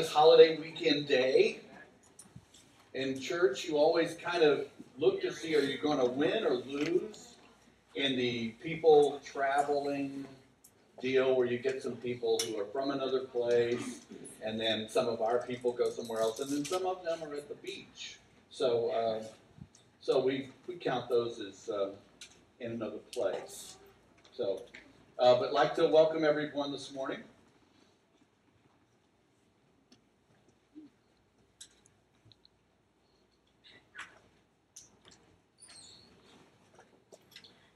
[0.00, 1.60] this holiday weekend day.
[2.94, 4.64] In church, you always kind of
[4.96, 7.34] look to see are you going to win or lose
[7.96, 10.24] in the people traveling
[11.02, 14.00] deal where you get some people who are from another place,
[14.42, 17.34] and then some of our people go somewhere else, and then some of them are
[17.34, 18.16] at the beach.
[18.50, 19.24] So, uh,
[20.00, 21.90] so we we count those as uh,
[22.58, 23.76] in another place.
[24.34, 24.62] So,
[25.18, 27.18] uh, but like to welcome everyone this morning.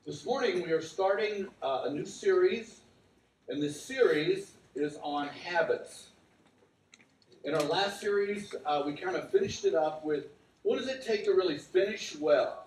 [0.07, 2.83] This morning we are starting uh, a new series,
[3.49, 6.09] and this series is on habits.
[7.43, 10.27] In our last series, uh, we kind of finished it up with
[10.61, 12.67] what does it take to really finish well?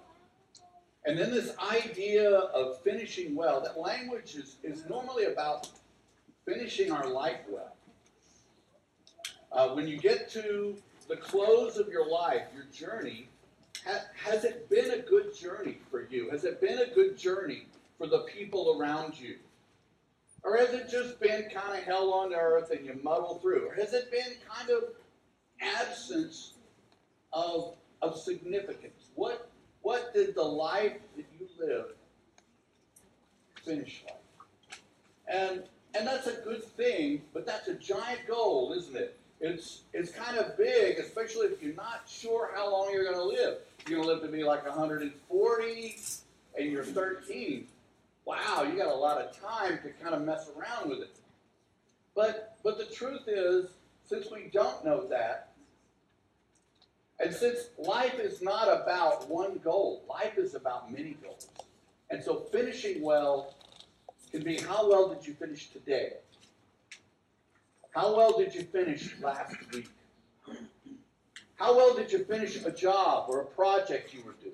[1.05, 5.69] And then this idea of finishing well, that language is, is normally about
[6.43, 7.75] finishing our life well.
[9.51, 10.75] Uh, when you get to
[11.07, 13.29] the close of your life, your journey,
[14.15, 16.29] has it been a good journey for you?
[16.29, 19.35] Has it been a good journey for the people around you?
[20.43, 23.67] Or has it just been kind of hell on earth and you muddle through?
[23.67, 24.83] Or has it been kind of
[25.61, 26.53] absence
[27.33, 29.09] of, of significance?
[29.15, 29.49] What,
[29.81, 31.93] what did the life that you lived
[33.65, 34.79] finish like?
[35.27, 35.63] And,
[35.93, 39.19] and that's a good thing, but that's a giant goal, isn't it?
[39.39, 43.23] It's, it's kind of big, especially if you're not sure how long you're going to
[43.23, 43.26] live
[44.47, 45.97] like 140
[46.57, 47.67] and you're 13.
[48.25, 51.15] Wow, you got a lot of time to kind of mess around with it.
[52.15, 53.69] But but the truth is,
[54.03, 55.53] since we don't know that,
[57.19, 61.47] and since life is not about one goal, life is about many goals.
[62.09, 63.55] And so finishing well
[64.31, 66.13] can be how well did you finish today?
[67.91, 69.89] How well did you finish last week?
[71.57, 74.53] How well did you finish a job or a project you were doing?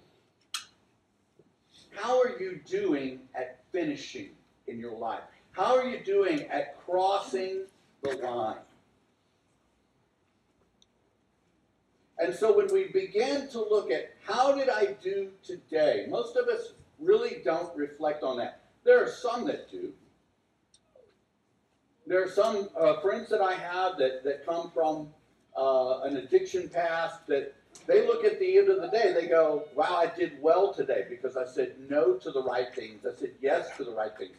[1.92, 4.30] How are you doing at finishing
[4.68, 5.22] in your life?
[5.52, 7.66] How are you doing at crossing
[8.02, 8.58] the line?
[12.18, 16.48] And so when we begin to look at how did I do today, most of
[16.48, 18.62] us really don't reflect on that.
[18.86, 19.92] There are some that do.
[22.08, 25.10] There are some uh, friends that I have that, that come from
[25.58, 27.54] uh, an addiction path that
[27.88, 31.06] they look at the end of the day, they go, wow, I did well today
[31.10, 33.06] because I said no to the right things.
[33.06, 34.36] I said yes to the right things.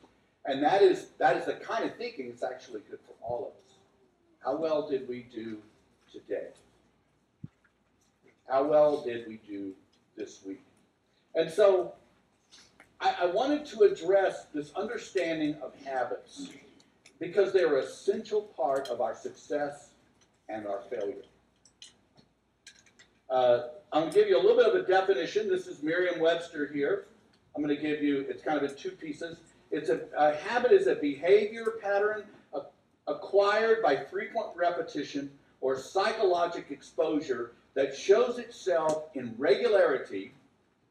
[0.47, 3.53] And that is, that is the kind of thinking that's actually good for all of
[3.65, 3.79] us.
[4.45, 5.59] How well did we do
[6.13, 6.49] today?
[8.49, 9.73] How well did we do
[10.17, 10.63] this week?
[11.35, 11.95] And so
[13.01, 16.49] I, I wanted to address this understanding of habits
[17.19, 19.91] because they're an essential part of our success
[20.49, 21.23] and our failure.
[23.31, 25.49] Uh, I'm going to give you a little bit of a definition.
[25.49, 27.07] This is Merriam-Webster here.
[27.55, 29.39] I'm going to give you, it's kind of in two pieces.
[29.71, 32.25] It's a, a habit is a behavior pattern
[33.07, 40.33] acquired by frequent repetition or psychologic exposure that shows itself in regularity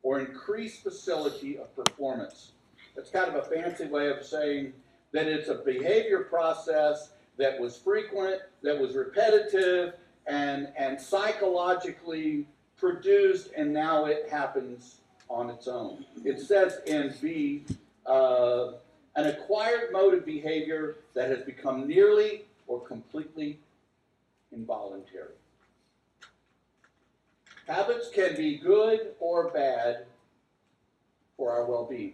[0.03, 2.52] or increased facility of performance.
[2.96, 4.74] That's kind of a fancy way of saying
[5.12, 9.95] that it's a behavior process that was frequent, that was repetitive,
[10.27, 16.05] and, and psychologically produced, and now it happens on its own.
[16.23, 17.66] It says in B,
[18.05, 18.73] uh,
[19.16, 23.59] an acquired mode of behavior that has become nearly or completely
[24.51, 25.33] involuntary.
[27.67, 30.05] Habits can be good or bad
[31.38, 32.13] for our well being.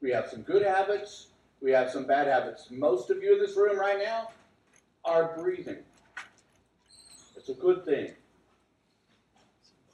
[0.00, 1.28] We have some good habits,
[1.60, 2.68] we have some bad habits.
[2.70, 4.30] Most of you in this room right now
[5.04, 5.78] are breathing.
[7.36, 8.12] It's a good thing.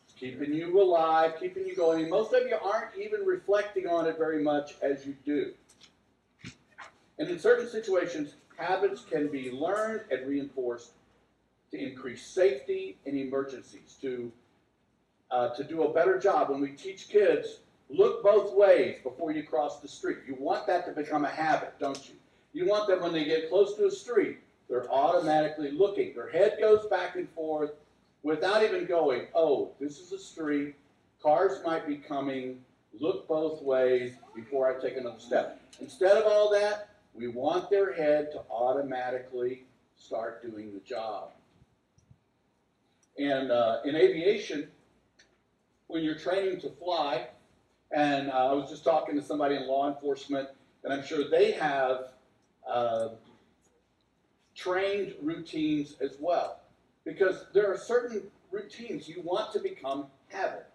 [0.04, 2.10] It's keeping you alive, keeping you going.
[2.10, 5.52] Most of you aren't even reflecting on it very much as you do.
[7.18, 10.90] And in certain situations, habits can be learned and reinforced
[11.70, 14.32] to increase safety in emergencies, to,
[15.30, 16.50] uh, to do a better job.
[16.50, 17.60] When we teach kids
[17.90, 20.18] Look both ways before you cross the street.
[20.26, 22.14] You want that to become a habit, don't you?
[22.52, 24.38] You want that when they get close to a street,
[24.68, 26.14] they're automatically looking.
[26.14, 27.72] Their head goes back and forth
[28.22, 30.74] without even going, oh, this is a street.
[31.22, 32.60] Cars might be coming.
[32.98, 35.60] Look both ways before I take another step.
[35.80, 39.64] Instead of all that, we want their head to automatically
[39.96, 41.30] start doing the job.
[43.18, 44.68] And uh, in aviation,
[45.86, 47.28] when you're training to fly,
[47.90, 50.48] and uh, I was just talking to somebody in law enforcement,
[50.82, 52.08] and I'm sure they have
[52.68, 53.08] uh,
[54.54, 56.60] trained routines as well.
[57.04, 60.66] Because there are certain routines you want to become habit.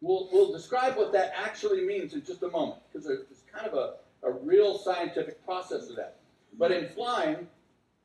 [0.00, 3.74] We'll, we'll describe what that actually means in just a moment, because it's kind of
[3.74, 3.94] a,
[4.26, 6.16] a real scientific process of that.
[6.58, 7.46] But in flying,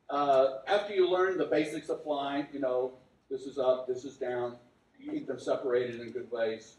[0.09, 2.93] uh, after you learn the basics of flying, you know,
[3.29, 4.55] this is up, this is down,
[5.03, 6.75] keep them separated in good ways,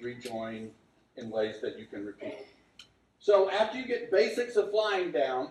[0.00, 0.70] rejoin
[1.16, 2.46] in ways that you can repeat.
[3.18, 5.50] So after you get basics of flying down,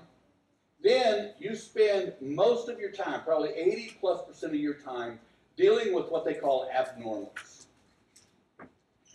[0.83, 5.19] then you spend most of your time, probably 80 plus percent of your time,
[5.55, 7.65] dealing with what they call abnormals.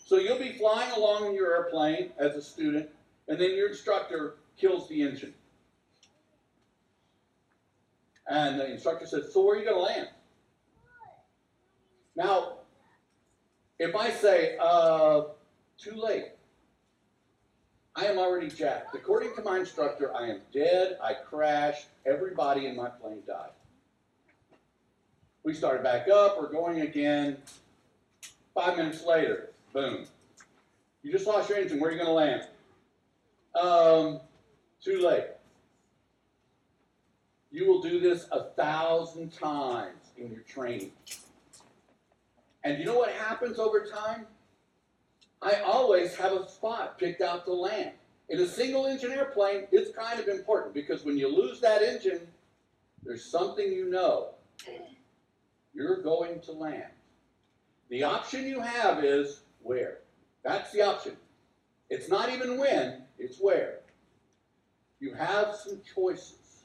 [0.07, 2.89] So you'll be flying along in your airplane as a student,
[3.27, 5.35] and then your instructor kills the engine.
[8.29, 10.09] And the instructor says, So where are you going to land?
[12.15, 12.59] Now,
[13.79, 15.23] if I say, uh,
[15.79, 16.27] too late,
[17.99, 18.95] I am already jacked.
[18.95, 20.99] According to my instructor, I am dead.
[21.03, 21.87] I crashed.
[22.05, 23.51] Everybody in my plane died.
[25.45, 26.37] We started back up.
[26.39, 27.39] We're going again.
[28.55, 30.07] Five minutes later, boom.
[31.03, 31.81] You just lost your engine.
[31.81, 32.49] Where are you going to land?
[33.59, 34.21] Um,
[34.85, 35.29] too late.
[37.51, 40.93] You will do this a thousand times in your training.
[42.63, 44.27] And you know what happens over time?
[45.43, 47.93] I always have a spot picked out to land.
[48.29, 52.27] In a single engine airplane, it's kind of important because when you lose that engine,
[53.05, 54.31] there's something you know.
[55.75, 56.91] You're going to land.
[57.91, 59.99] The option you have is where.
[60.43, 61.17] That's the option.
[61.89, 63.81] It's not even when, it's where.
[64.99, 66.65] You have some choices.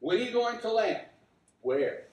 [0.00, 1.02] When are you going to land?
[1.62, 2.04] Where?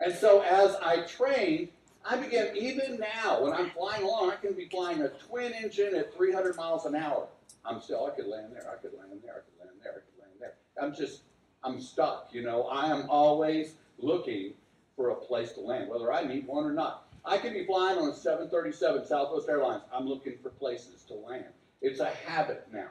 [0.00, 1.68] And so as I trained,
[2.04, 5.94] I begin, even now, when I'm flying along, I can be flying a twin engine
[5.94, 7.28] at 300 miles an hour.
[7.64, 9.94] I'm still, I could land there, I could land there, I could land there, I
[9.94, 10.54] could land there.
[10.80, 11.22] I'm just,
[11.62, 12.64] I'm stuck, you know.
[12.64, 14.54] I am always looking
[14.96, 17.06] for a place to land, whether I need one or not.
[17.24, 19.82] I could be flying on a 737 Southwest Airlines.
[19.92, 21.44] I'm looking for places to land.
[21.80, 22.88] It's a habit now.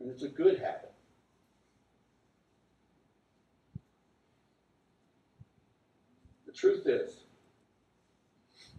[0.00, 0.92] And it's a good habit.
[6.46, 7.17] The truth is,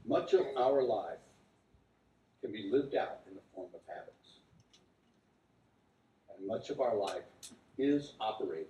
[0.10, 1.20] much of our life
[2.42, 4.40] can be lived out in the form of habits.
[6.36, 7.22] And much of our life
[7.78, 8.66] is operated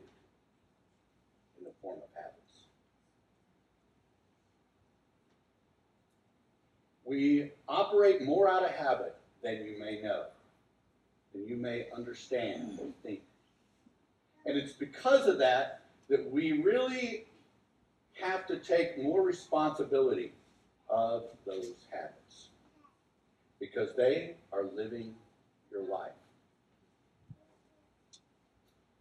[1.57, 2.35] in the form of habits.
[7.05, 10.25] We operate more out of habit than you may know,
[11.33, 13.21] than you may understand or think.
[14.45, 17.27] And it's because of that that we really
[18.21, 20.33] have to take more responsibility
[20.89, 22.49] of those habits
[23.59, 25.13] because they are living
[25.71, 26.11] your life.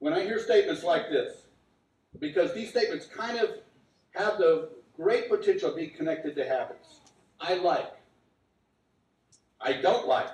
[0.00, 1.46] When I hear statements like this,
[2.18, 3.50] because these statements kind of
[4.14, 7.00] have the great potential to be connected to habits.
[7.40, 7.92] I like.
[9.60, 10.30] I don't like.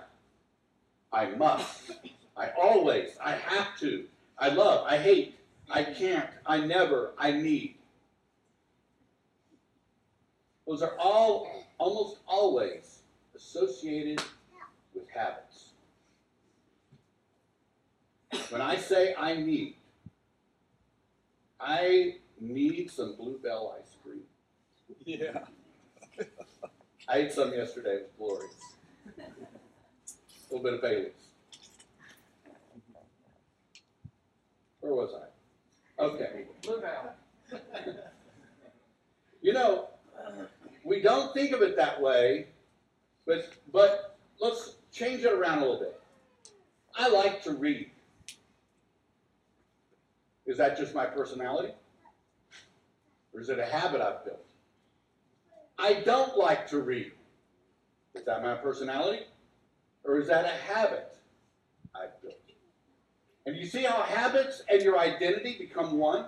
[1.12, 1.92] I must.
[2.36, 3.10] I always.
[3.22, 4.04] I have to.
[4.38, 4.86] I love.
[4.88, 5.38] I hate.
[5.70, 6.28] I can't.
[6.46, 7.12] I never.
[7.18, 7.73] I need.
[10.66, 13.00] Those are all almost always
[13.37, 14.22] associated
[14.94, 15.70] with habits.
[18.49, 19.76] When I say I need,
[21.61, 24.22] I need some Bluebell ice cream.
[25.05, 25.44] Yeah.
[27.08, 28.46] I ate some yesterday with Glory.
[29.19, 31.12] A little bit of Bailey's.
[34.81, 36.03] Where was I?
[36.03, 36.44] Okay.
[36.62, 37.15] Bluebell.
[39.43, 39.88] You know,
[40.84, 42.46] we don't think of it that way,
[43.26, 46.00] but but let's change it around a little bit.
[46.96, 47.91] I like to read.
[50.46, 51.72] Is that just my personality?
[53.32, 54.44] Or is it a habit I've built?
[55.79, 57.12] I don't like to read.
[58.14, 59.24] Is that my personality?
[60.05, 61.17] Or is that a habit
[61.94, 62.34] I've built?
[63.46, 66.26] And you see how habits and your identity become one?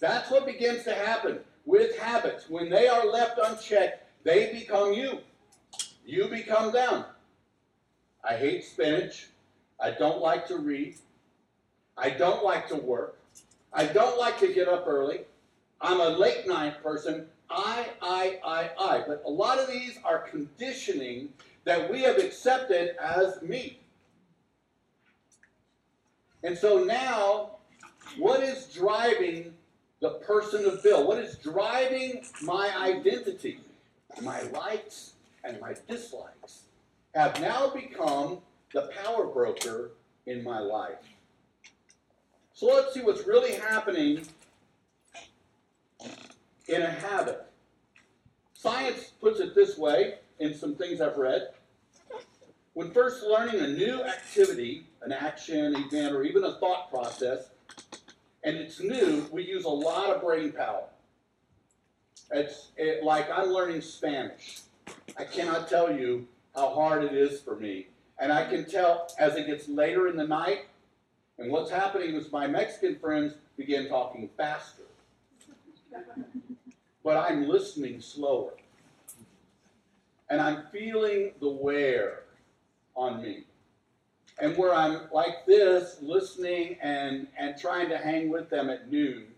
[0.00, 2.48] That's what begins to happen with habits.
[2.48, 5.18] When they are left unchecked, they become you.
[6.06, 7.04] You become them.
[8.24, 9.28] I hate spinach.
[9.78, 10.96] I don't like to read.
[11.98, 13.18] I don't like to work.
[13.72, 15.20] I don't like to get up early.
[15.80, 17.26] I'm a late night person.
[17.50, 19.04] I, I, I, I.
[19.06, 21.28] But a lot of these are conditioning
[21.64, 23.80] that we have accepted as me.
[26.42, 27.56] And so now,
[28.18, 29.52] what is driving
[30.06, 31.04] the person of Bill?
[31.04, 33.58] What is driving my identity?
[34.22, 36.62] My likes and my dislikes
[37.14, 38.38] have now become
[38.72, 39.90] the power broker
[40.26, 41.02] in my life.
[42.52, 44.22] So let's see what's really happening
[46.68, 47.44] in a habit.
[48.54, 51.48] Science puts it this way in some things I've read.
[52.74, 57.48] When first learning a new activity, an action, event, or even a thought process,
[58.46, 60.84] and it's new, we use a lot of brain power.
[62.30, 64.60] It's it, like I'm learning Spanish.
[65.18, 67.88] I cannot tell you how hard it is for me.
[68.18, 70.66] And I can tell as it gets later in the night,
[71.38, 74.82] and what's happening is my Mexican friends begin talking faster.
[77.04, 78.54] But I'm listening slower.
[80.28, 82.24] And I'm feeling the wear
[82.96, 83.44] on me.
[84.38, 89.28] And where I'm like this, listening and, and trying to hang with them at noon,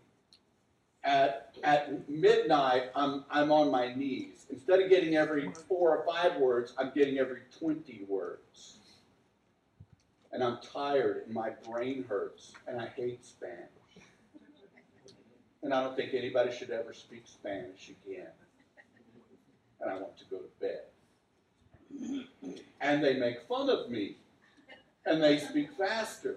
[1.04, 4.46] at, at midnight, I'm, I'm on my knees.
[4.50, 8.78] Instead of getting every four or five words, I'm getting every 20 words.
[10.32, 13.68] And I'm tired and my brain hurts and I hate Spanish.
[15.62, 18.26] And I don't think anybody should ever speak Spanish again.
[19.80, 20.82] And I want to go to bed.
[22.80, 24.16] And they make fun of me.
[25.08, 26.36] And they speak faster.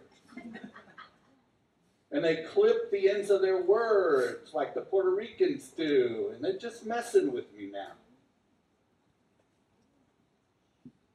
[2.11, 6.31] And they clip the ends of their words like the Puerto Ricans do.
[6.33, 7.93] And they're just messing with me now.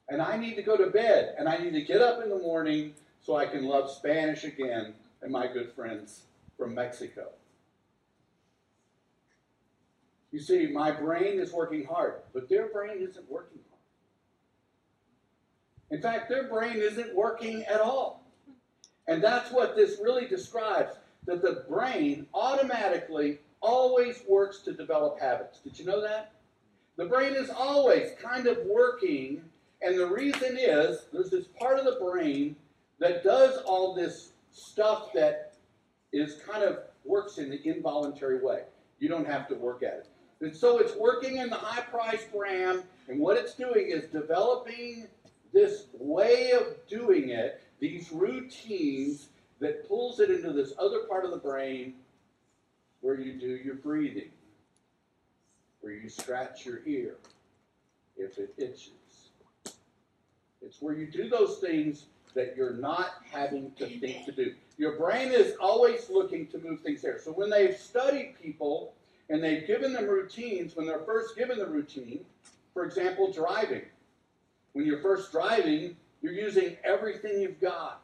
[0.09, 1.35] And I need to go to bed.
[1.39, 4.95] And I need to get up in the morning so I can love Spanish again
[5.23, 6.23] and my good friends
[6.57, 7.29] from Mexico.
[10.31, 13.61] You see, my brain is working hard, but their brain isn't working.
[15.91, 18.25] In fact, their brain isn't working at all.
[19.09, 25.61] And that's what this really describes that the brain automatically always works to develop habits.
[25.61, 26.33] Did you know that?
[26.97, 29.43] The brain is always kind of working,
[29.83, 32.57] and the reason is there's this part of the brain
[32.99, 35.55] that does all this stuff that
[36.13, 38.63] is kind of works in the involuntary way.
[38.99, 40.07] You don't have to work at it.
[40.41, 45.07] And so it's working in the high priced RAM, and what it's doing is developing
[45.53, 49.29] this way of doing it, these routines
[49.61, 51.95] that pulls it into this other part of the brain
[53.01, 54.31] where you do your breathing,
[55.81, 57.17] where you scratch your ear
[58.17, 58.91] if it itches.
[60.63, 64.55] It's where you do those things that you're not having to think to do.
[64.79, 67.19] Your brain is always looking to move things there.
[67.19, 68.93] So when they've studied people
[69.31, 72.25] and they've given them routines, when they're first given the routine,
[72.75, 73.83] for example, driving.
[74.77, 78.03] When you're first driving, you're using everything you've got.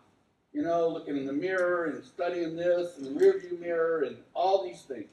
[0.55, 4.65] You know, looking in the mirror and studying this and the rearview mirror and all
[4.65, 5.11] these things.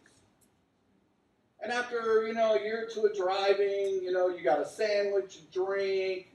[1.62, 4.66] And after, you know, a year or two of driving, you know, you got a
[4.66, 6.28] sandwich, a drink.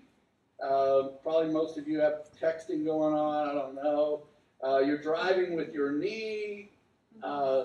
[0.62, 3.48] Uh, probably most of you have texting going on.
[3.48, 4.24] I don't know.
[4.62, 6.68] Uh, you're driving with your knee.
[7.22, 7.64] Uh,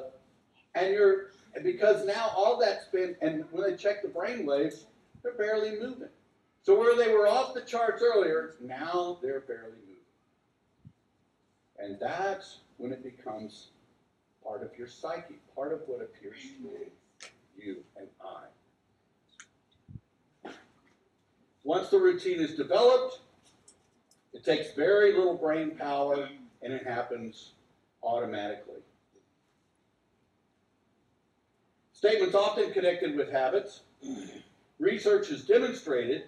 [0.75, 4.85] and you're because now all that's been, and when they check the brain waves,
[5.23, 6.07] they're barely moving.
[6.69, 10.03] So where they were off the charts earlier, now they're barely moving.
[11.79, 13.69] And that's when it becomes
[14.43, 18.07] part of your psyche, part of what appears to be you and
[20.45, 20.51] I.
[21.63, 23.21] Once the routine is developed,
[24.33, 26.29] it takes very little brain power
[26.61, 27.53] and it happens
[28.03, 28.83] automatically.
[31.93, 33.81] Statements often connected with habits.
[34.79, 36.25] Research has demonstrated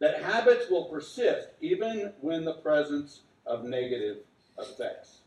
[0.00, 4.18] that habits will persist even when the presence of negative
[4.58, 5.18] effects.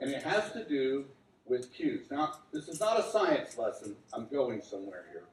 [0.00, 1.04] And it has to do
[1.46, 2.10] with cues.
[2.10, 3.94] Now, this is not a science lesson.
[4.12, 5.24] I'm going somewhere here.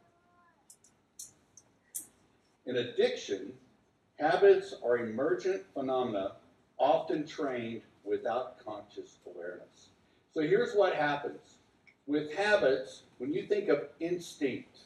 [2.66, 3.54] In addiction,
[4.20, 6.34] habits are emergent phenomena
[6.78, 9.90] often trained without conscious awareness.
[10.34, 11.56] So here's what happens
[12.10, 14.80] with habits, when you think of instinct,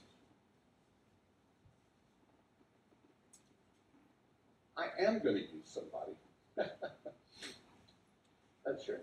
[4.99, 6.13] am going to use somebody.
[8.65, 8.99] That's true.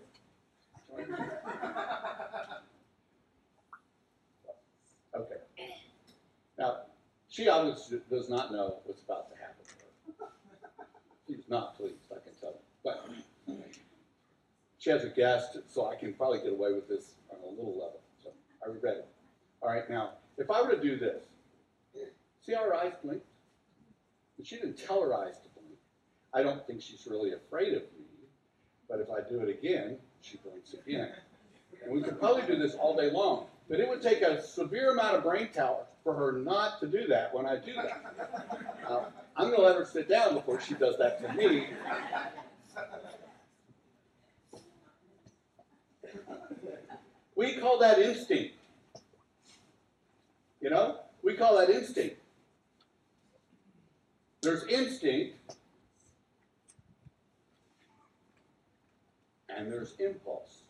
[5.13, 5.35] Okay.
[6.57, 6.77] Now,
[7.29, 10.31] she obviously does not know what's about to happen to her.
[11.27, 12.59] She's not pleased, I can tell.
[12.83, 13.09] But
[14.77, 17.73] she has a guest, so I can probably get away with this on a little
[17.73, 17.99] level.
[18.23, 18.29] So
[18.65, 19.01] are we ready?
[19.61, 21.23] All right, now, if I were to do this,
[22.41, 23.21] see how her eyes blink?
[24.37, 25.50] But she didn't tell her eyes to.
[26.33, 28.05] I don't think she's really afraid of me,
[28.89, 31.11] but if I do it again, she blinks again.
[31.83, 34.91] And we could probably do this all day long, but it would take a severe
[34.91, 38.15] amount of brain power for her not to do that when I do that.
[38.87, 41.67] Uh, I'm going to let her sit down before she does that to me.
[47.35, 48.55] We call that instinct.
[50.61, 50.97] You know?
[51.23, 52.17] We call that instinct.
[54.41, 55.35] There's instinct,
[59.55, 60.63] and there's impulse.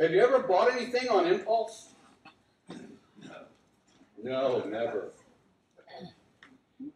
[0.00, 1.90] Have you ever bought anything on impulse?
[4.22, 5.10] No, never.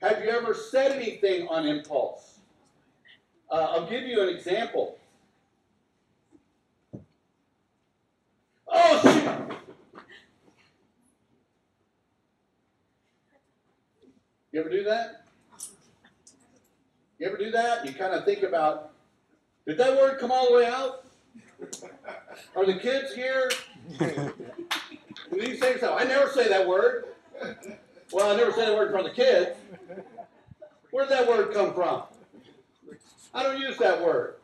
[0.00, 2.38] Have you ever said anything on impulse?
[3.50, 4.98] Uh, I'll give you an example.
[8.68, 9.58] Oh, shoot!
[14.52, 15.24] You ever do that?
[17.18, 17.86] You ever do that?
[17.86, 18.91] You kind of think about,
[19.66, 21.04] did that word come all the way out?
[22.56, 23.50] Are the kids here?
[23.98, 24.32] Do
[25.32, 25.94] you say so?
[25.94, 27.04] I never say that word.
[28.12, 29.56] Well, I never say that word in front of the kids.
[30.90, 32.02] Where did that word come from?
[33.34, 34.36] I don't use that word.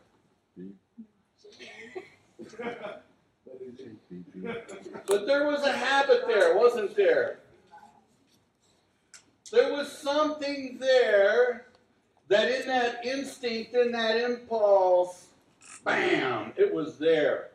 [5.06, 7.40] But there was a habit there, wasn't there?
[9.52, 11.67] There was something there
[12.28, 15.28] that in that instinct, in that impulse,
[15.84, 17.48] bam, it was there.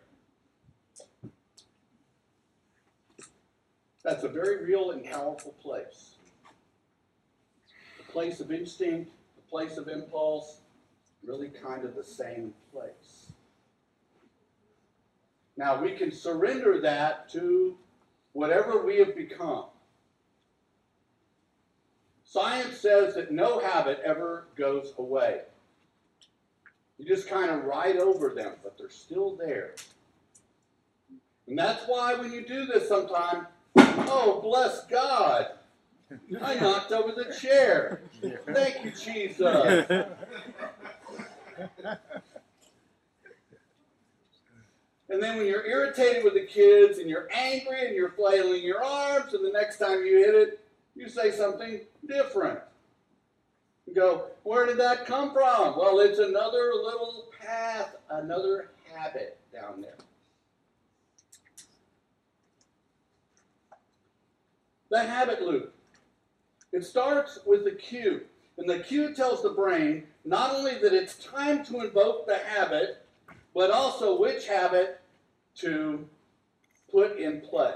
[4.03, 6.15] That's a very real and powerful place.
[7.97, 10.57] The place of instinct, the place of impulse,
[11.25, 13.31] really kind of the same place.
[15.55, 17.77] Now we can surrender that to
[18.33, 19.65] whatever we have become.
[22.33, 25.41] Science says that no habit ever goes away.
[26.97, 29.75] You just kind of ride over them, but they're still there.
[31.47, 33.45] And that's why when you do this sometime,
[33.77, 35.45] oh, bless God.
[36.41, 38.01] I knocked over the chair.
[38.51, 39.85] Thank you, Jesus.
[45.07, 48.83] And then when you're irritated with the kids and you're angry and you're flailing your
[48.83, 50.62] arms, and the next time you hit it,
[50.95, 52.59] you say something different.
[53.87, 55.77] You go, where did that come from?
[55.77, 59.97] Well, it's another little path, another habit down there.
[64.89, 65.73] The habit loop.
[66.71, 68.21] It starts with the cue.
[68.57, 73.05] And the cue tells the brain not only that it's time to invoke the habit,
[73.53, 75.01] but also which habit
[75.55, 76.07] to
[76.91, 77.73] put in play.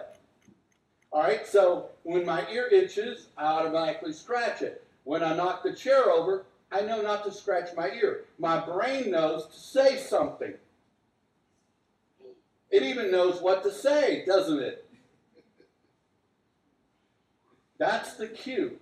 [1.12, 4.82] All right, so when my ear itches, I automatically scratch it.
[5.04, 8.24] When I knock the chair over, I know not to scratch my ear.
[8.40, 10.54] My brain knows to say something.
[12.72, 14.88] It even knows what to say, doesn't it?
[17.78, 18.80] That's the cue.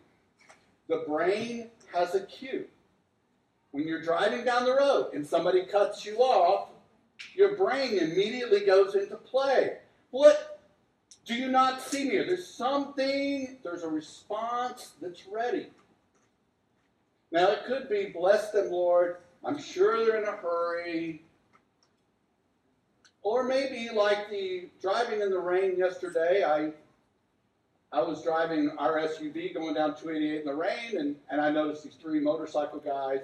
[0.87, 2.65] The brain has a cue.
[3.71, 6.69] When you're driving down the road and somebody cuts you off,
[7.33, 9.77] your brain immediately goes into play.
[10.11, 10.44] What?
[11.25, 12.17] Do you not see me?
[12.17, 15.67] There's something, there's a response that's ready.
[17.31, 19.17] Now, it could be, bless them, Lord.
[19.43, 21.23] I'm sure they're in a hurry.
[23.23, 26.71] Or maybe, like the driving in the rain yesterday, I
[27.95, 31.85] I was driving our SUV going down 288 in the rain, and, and I noticed
[31.85, 33.21] these three motorcycle guys,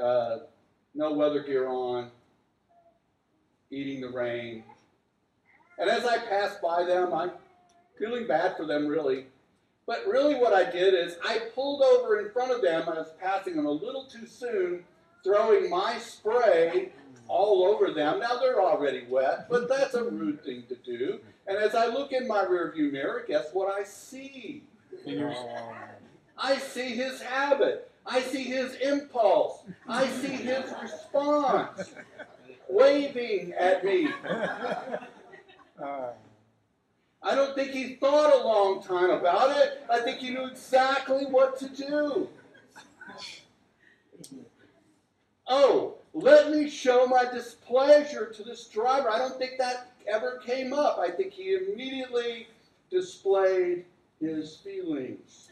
[0.00, 0.40] uh,
[0.94, 2.10] no weather gear on,
[3.70, 4.64] eating the rain.
[5.78, 7.32] And as I passed by them, I'm
[7.98, 9.26] feeling bad for them, really.
[9.86, 12.88] But really, what I did is I pulled over in front of them.
[12.88, 14.84] I was passing them a little too soon,
[15.22, 16.92] throwing my spray
[17.28, 18.20] all over them.
[18.20, 21.20] Now they're already wet, but that's a rude thing to do.
[21.46, 24.64] And as I look in my rearview mirror, guess what I see?
[26.38, 27.90] I see his habit.
[28.04, 29.62] I see his impulse.
[29.88, 31.94] I see his response.
[32.68, 34.08] Waving at me.
[35.82, 39.84] I don't think he thought a long time about it.
[39.90, 42.28] I think he knew exactly what to do.
[45.48, 49.10] Oh, let me show my displeasure to this driver.
[49.10, 50.98] I don't think that ever came up.
[50.98, 52.48] I think he immediately
[52.90, 53.84] displayed
[54.20, 55.50] his feelings.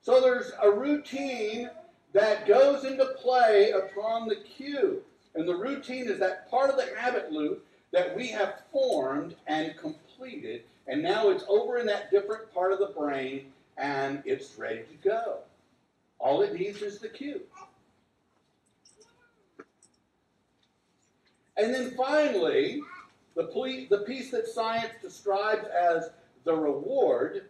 [0.00, 1.70] So there's a routine
[2.12, 5.02] that goes into play upon the cue.
[5.34, 9.76] And the routine is that part of the habit loop that we have formed and
[9.76, 10.62] completed.
[10.86, 15.08] And now it's over in that different part of the brain and it's ready to
[15.08, 15.38] go.
[16.18, 17.42] All it needs is the cue.
[21.56, 22.82] And then finally,
[23.34, 26.10] the, piece that science describes as
[26.44, 27.48] the reward,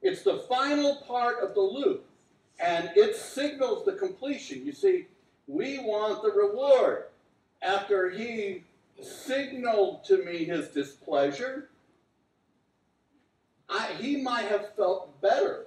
[0.00, 2.04] it's the final part of the loop,
[2.58, 4.64] and it signals the completion.
[4.66, 5.06] You see,
[5.52, 7.04] we want the reward.
[7.60, 8.64] After he
[9.00, 11.68] signaled to me his displeasure,
[13.68, 15.66] I, he might have felt better.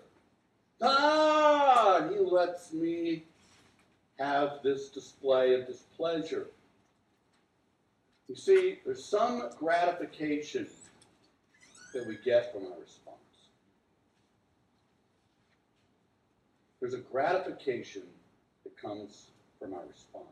[0.81, 3.23] Ah, he lets me
[4.17, 6.47] have this display of displeasure.
[8.27, 10.67] You see, there's some gratification
[11.93, 13.15] that we get from our response.
[16.79, 18.03] There's a gratification
[18.63, 19.27] that comes
[19.59, 20.25] from our response.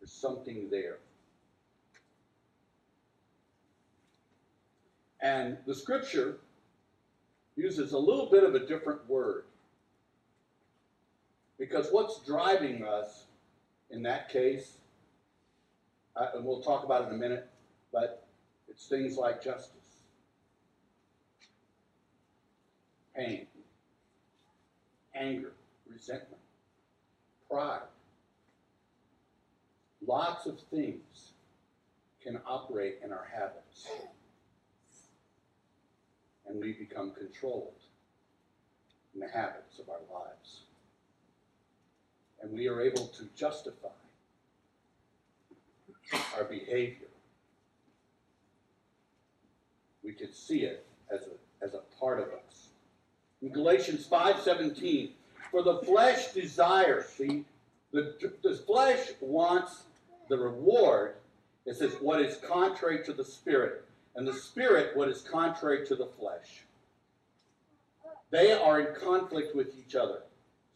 [0.00, 0.98] There's something there.
[5.20, 6.38] And the scripture
[7.56, 9.44] uses a little bit of a different word.
[11.58, 13.24] Because what's driving us
[13.90, 14.78] in that case,
[16.14, 17.48] uh, and we'll talk about it in a minute,
[17.92, 18.26] but
[18.68, 20.02] it's things like justice,
[23.16, 23.46] pain,
[25.14, 25.52] anger,
[25.90, 26.37] resentment,
[27.50, 27.80] pride.
[30.06, 31.32] Lots of things
[32.22, 33.88] can operate in our habits
[36.48, 37.72] and we become controlled
[39.14, 40.62] in the habits of our lives.
[42.42, 43.88] And we are able to justify
[46.36, 47.08] our behavior.
[50.02, 52.68] We can see it as a, as a part of us.
[53.42, 55.10] In Galatians 5:17,
[55.50, 57.44] for the flesh desires, see,
[57.92, 59.84] the, the flesh wants
[60.28, 61.14] the reward.
[61.66, 63.84] It says what is contrary to the spirit
[64.14, 66.64] and the spirit what is contrary to the flesh.
[68.30, 70.22] They are in conflict with each other,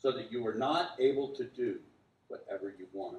[0.01, 1.79] so that you are not able to do
[2.29, 3.19] whatever you want.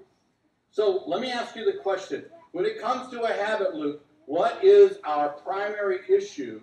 [0.71, 2.25] So let me ask you the question.
[2.51, 6.61] When it comes to a habit loop, what is our primary issue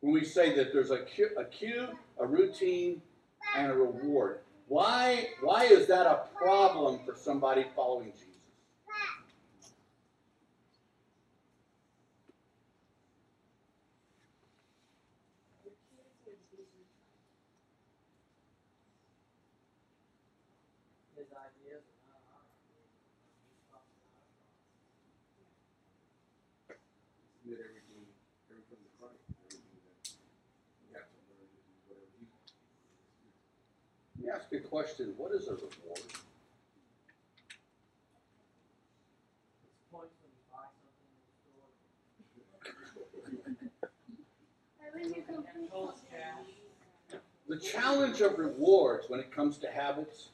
[0.00, 3.00] when we say that there's a cue, a, cue, a routine,
[3.56, 4.40] and a reward?
[4.68, 8.31] Why, why is that a problem for somebody following Jesus?
[34.72, 35.12] Question.
[35.18, 36.00] What is a reward?
[47.48, 50.30] The challenge of rewards when it comes to habits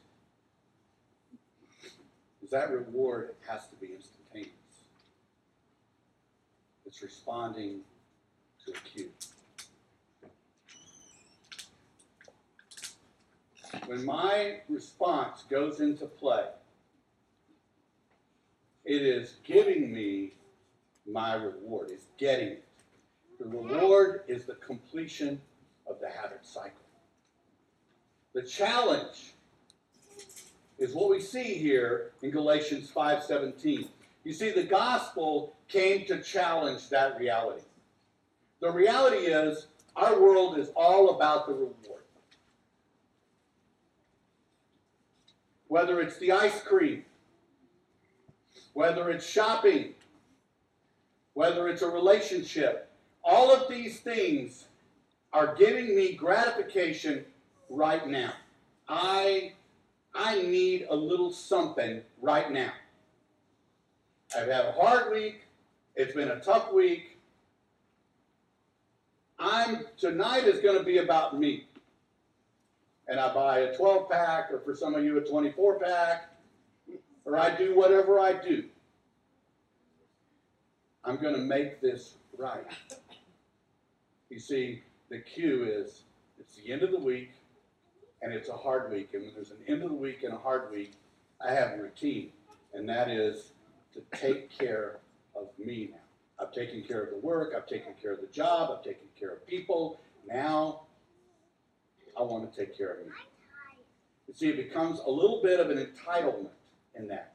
[2.40, 4.53] is that reward has to be instantaneous.
[6.87, 7.81] It's responding
[8.64, 9.11] to a cue.
[13.88, 16.44] When my response goes into play,
[18.85, 20.35] it is giving me
[21.11, 22.64] my reward, it's getting it.
[23.38, 25.40] The reward is the completion
[25.87, 26.85] of the habit cycle.
[28.35, 29.33] The challenge
[30.79, 33.88] is what we see here in Galatians 5:17.
[34.22, 37.64] You see the gospel came to challenge that reality.
[38.61, 41.97] The reality is our world is all about the reward.
[45.68, 47.04] Whether it's the ice cream,
[48.72, 49.94] whether it's shopping,
[51.35, 52.90] whether it's a relationship,
[53.22, 54.64] all of these things
[55.33, 57.24] are giving me gratification
[57.68, 58.33] right now.
[58.88, 59.52] I
[60.14, 62.72] I need a little something right now.
[64.37, 65.42] I've had a hard week.
[65.94, 67.18] It's been a tough week.
[69.38, 71.67] I'm tonight is going to be about me.
[73.09, 76.31] And I buy a 12 pack, or for some of you, a 24 pack,
[77.25, 78.64] or I do whatever I do.
[81.05, 82.66] I'm going to make this right.
[84.29, 86.03] You see, the cue is
[86.38, 87.31] it's the end of the week
[88.23, 89.11] and it's a hard week.
[89.14, 90.92] And when there's an end of the week and a hard week,
[91.40, 92.33] I have a routine,
[92.75, 93.53] and that is
[93.94, 94.99] to take care
[95.37, 95.99] of me now.
[96.40, 99.31] I've taken care of the work, I've taken care of the job, I've taken care
[99.31, 100.01] of people.
[100.29, 100.83] Now
[102.18, 103.12] I want to take care of me.
[104.26, 106.48] You see, it becomes a little bit of an entitlement
[106.94, 107.33] in that.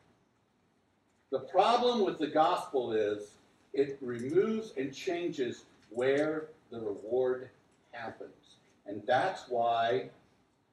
[1.31, 3.31] The problem with the gospel is
[3.73, 7.49] it removes and changes where the reward
[7.91, 8.57] happens.
[8.85, 10.09] And that's why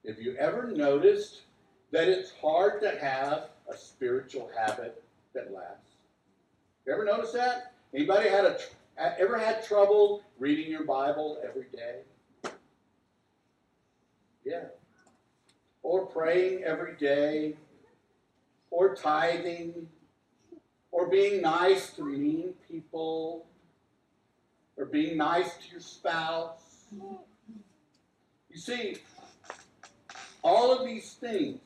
[0.05, 1.43] if you ever noticed
[1.93, 5.03] that it's hard to have a spiritual habit
[5.35, 5.95] that lasts?
[6.87, 7.73] You ever notice that?
[7.95, 8.59] Anybody had a
[9.19, 12.01] ever had trouble reading your Bible every day?
[14.51, 14.65] Yeah.
[15.85, 17.55] Or praying every day,
[18.73, 19.87] or tithing,
[20.91, 23.47] or being nice to mean people,
[24.77, 26.87] or being nice to your spouse.
[28.51, 28.97] You see,
[30.43, 31.61] all of these things,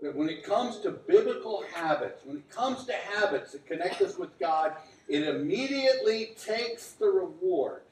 [0.00, 4.16] that when it comes to biblical habits, when it comes to habits that connect us
[4.16, 4.72] with God,
[5.06, 7.82] it immediately takes the reward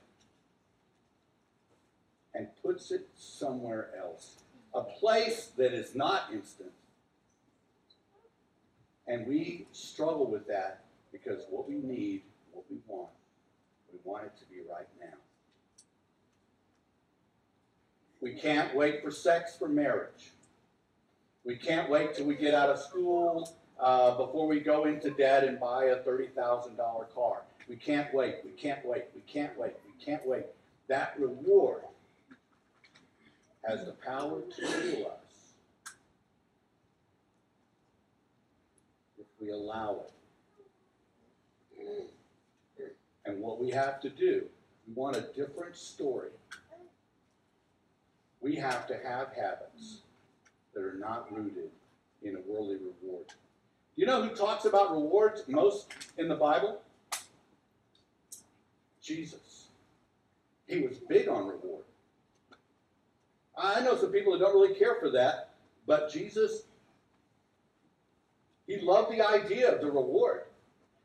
[2.37, 4.43] and puts it somewhere else.
[4.75, 6.73] A place that is not instant.
[9.07, 12.23] And we struggle with that because what we need,
[12.53, 13.09] what we want,
[13.91, 15.17] we want it to be right now.
[18.21, 20.33] We can't wait for sex for marriage.
[21.45, 25.45] We can't wait till we get out of school uh, before we go into debt
[25.45, 26.77] and buy a $30,000
[27.15, 27.43] car.
[27.69, 28.37] We can't wait.
[28.45, 29.05] We can't wait.
[29.15, 29.75] We can't wait.
[29.87, 30.47] We can't wait.
[30.89, 31.83] That reward
[33.67, 35.53] has the power to heal us
[39.19, 40.13] if we allow it.
[43.25, 44.45] And what we have to do,
[44.87, 46.31] we want a different story.
[48.41, 49.99] We have to have habits
[50.73, 51.71] that are not rooted
[52.23, 53.27] in a worldly reward.
[53.97, 56.81] You know who talks about rewards most in the Bible?
[59.03, 59.67] Jesus.
[60.69, 61.85] He was big on reward.
[63.57, 65.51] I know some people that don't really care for that,
[65.87, 66.65] but Jesus,
[68.67, 70.43] he loved the idea of the reward.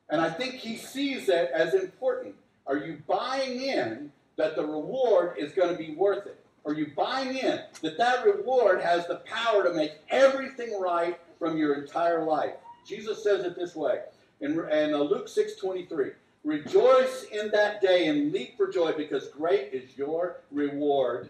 [0.09, 2.35] And I think he sees that as important.
[2.67, 6.43] Are you buying in that the reward is going to be worth it?
[6.65, 11.57] Are you buying in that that reward has the power to make everything right from
[11.57, 12.53] your entire life?
[12.85, 14.01] Jesus says it this way
[14.41, 16.11] in, in uh, Luke 6 23.
[16.43, 21.29] Rejoice in that day and leap for joy because great is your reward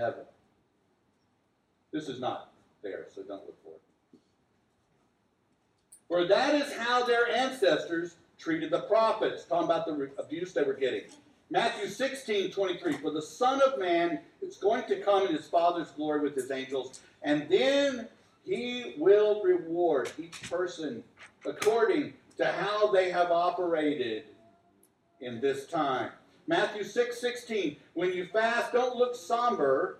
[0.00, 0.24] heaven.
[1.92, 3.80] This is not there, so don't look for it.
[6.08, 10.74] For that is how their ancestors treated the prophets, talking about the abuse they were
[10.74, 11.02] getting.
[11.50, 12.94] Matthew 16, 23.
[12.94, 16.50] For the Son of Man is going to come in his Father's glory with his
[16.50, 18.08] angels, and then
[18.44, 21.04] he will reward each person
[21.44, 24.24] according to how they have operated
[25.20, 26.10] in this time.
[26.50, 27.76] Matthew 6 16.
[27.94, 29.98] When you fast, don't look somber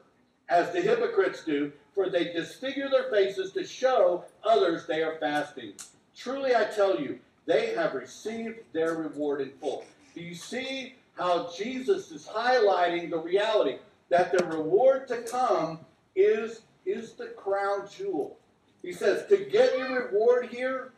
[0.48, 5.74] as the hypocrites do, for they disfigure their faces to show others they are fasting.
[6.16, 9.84] Truly I tell you, they have received their reward in full.
[10.12, 13.76] Do you see how Jesus is highlighting the reality
[14.08, 15.78] that the reward to come
[16.16, 18.36] is, is the crown jewel?
[18.82, 20.90] He says, to get your reward here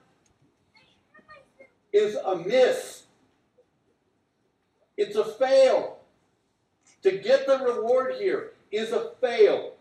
[1.92, 3.01] is a miss.
[4.96, 5.98] It's a fail.
[7.02, 9.74] To get the reward here is a fail.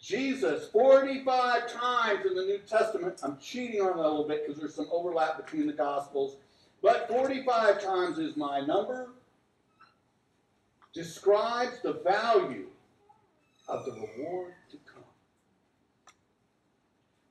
[0.00, 4.60] Jesus, 45 times in the New Testament, I'm cheating on it a little bit because
[4.60, 6.36] there's some overlap between the Gospels,
[6.82, 9.10] but 45 times is my number,
[10.92, 12.66] describes the value
[13.68, 15.04] of the reward to come.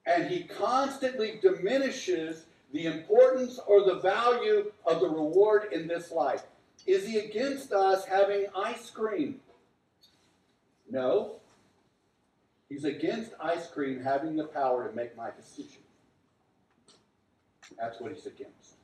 [0.06, 6.43] And he constantly diminishes the importance or the value of the reward in this life.
[6.86, 9.39] Is he against us having ice cream?
[10.89, 11.36] No.
[12.69, 15.82] He's against ice cream having the power to make my decision.
[17.79, 18.75] That's what he's against.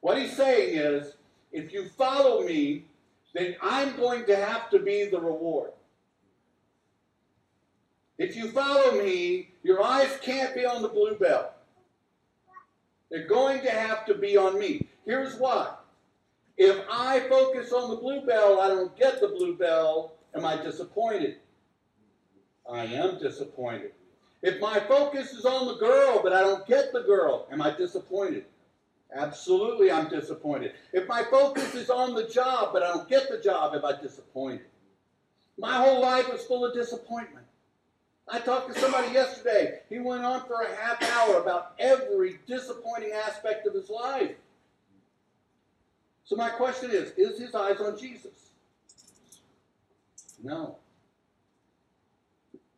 [0.00, 1.14] What he's saying is,
[1.52, 2.84] if you follow me,
[3.34, 5.72] then I'm going to have to be the reward.
[8.18, 11.52] If you follow me, your eyes can't be on the bluebell.
[13.10, 14.86] They're going to have to be on me.
[15.04, 15.74] Here's why.
[16.56, 21.36] If I focus on the bluebell, I don't get the bluebell, am I disappointed?
[22.70, 23.92] I am disappointed.
[24.42, 27.74] If my focus is on the girl, but I don't get the girl, am I
[27.76, 28.44] disappointed?
[29.14, 30.72] Absolutely, I'm disappointed.
[30.92, 34.00] If my focus is on the job, but I don't get the job, am I
[34.00, 34.66] disappointed?
[35.56, 37.46] My whole life is full of disappointment.
[38.30, 39.80] I talked to somebody yesterday.
[39.88, 44.36] He went on for a half hour about every disappointing aspect of his life.
[46.24, 48.50] So my question is, is his eyes on Jesus?
[50.42, 50.76] No.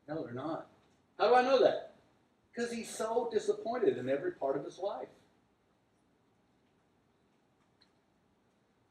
[0.09, 0.67] No, they're not.
[1.19, 1.95] How do I know that?
[2.55, 5.09] Because he's so disappointed in every part of his life.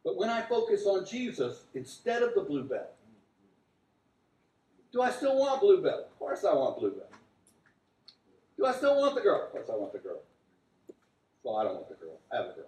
[0.04, 2.90] But when I focus on Jesus instead of the bluebell,
[4.92, 6.06] do I still want Bluebell?
[6.06, 7.10] Of course I want Bluebell.
[8.58, 9.46] Do I still want the girl?
[9.46, 10.22] Of course I want the girl.
[11.44, 12.20] Well, I don't want the girl.
[12.32, 12.66] I have a girl.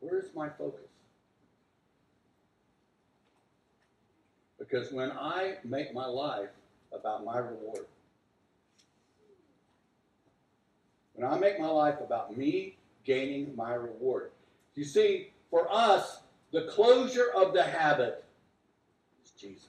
[0.00, 0.86] Where's my focus?
[4.58, 6.50] Because when I make my life
[6.92, 7.86] about my reward,
[11.14, 14.30] when I make my life about me gaining my reward,
[14.76, 16.20] you see, for us,
[16.52, 18.24] the closure of the habit
[19.24, 19.68] is Jesus.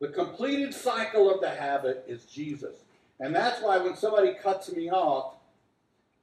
[0.00, 2.74] The completed cycle of the habit is Jesus.
[3.20, 5.34] And that's why when somebody cuts me off,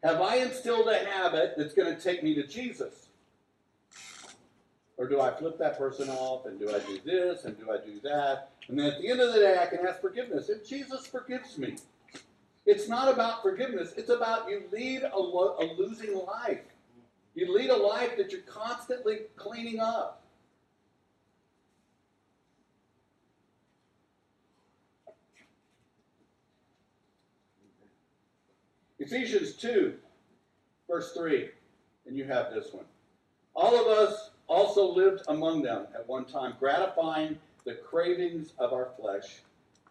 [0.04, 3.08] have I instilled a habit that's going to take me to Jesus?
[4.98, 7.78] Or do I flip that person off and do I do this and do I
[7.78, 8.50] do that?
[8.68, 10.50] And then at the end of the day, I can ask forgiveness.
[10.50, 11.76] And Jesus forgives me.
[12.66, 16.62] It's not about forgiveness, it's about you lead a, lo- a losing life.
[17.36, 20.24] You lead a life that you're constantly cleaning up.
[29.00, 29.96] Ephesians 2,
[30.90, 31.50] verse 3,
[32.06, 32.86] and you have this one.
[33.56, 38.90] All of us also lived among them at one time, gratifying the cravings of our
[39.00, 39.42] flesh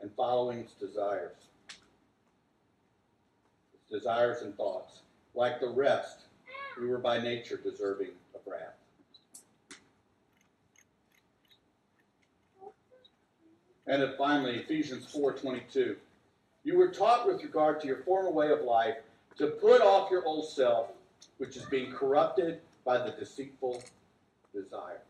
[0.01, 1.37] and following its desires.
[3.73, 5.01] Its desires and thoughts.
[5.35, 6.28] Like the rest,
[6.81, 8.75] we were by nature deserving of wrath.
[13.87, 15.97] And then finally, Ephesians 4:22.
[16.65, 18.99] You were taught with regard to your former way of life
[19.39, 20.91] to put off your old self,
[21.39, 23.83] which is being corrupted by the deceitful
[24.53, 25.08] desires.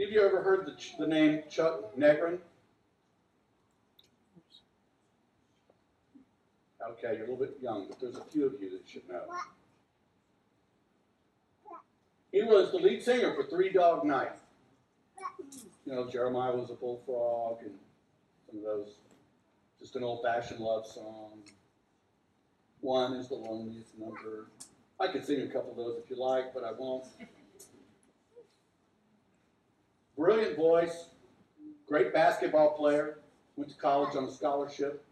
[0.00, 2.38] Of you ever heard the, the name Chuck Negron?
[6.90, 9.24] Okay, you're a little bit young, but there's a few of you that should know.
[12.30, 14.32] He was the lead singer for Three Dog Night.
[15.84, 17.74] You know, Jeremiah was a bullfrog, and
[18.48, 18.94] some of those,
[19.80, 21.40] just an old fashioned love song.
[22.80, 24.46] One is the loneliest number.
[25.00, 27.04] I could sing a couple of those if you like, but I won't.
[30.18, 31.10] Brilliant voice,
[31.86, 33.20] great basketball player,
[33.54, 35.04] went to college on a scholarship.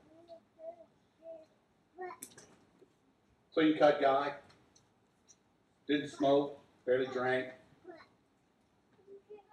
[3.55, 4.33] Clean cut guy,
[5.87, 7.47] didn't smoke, barely drank.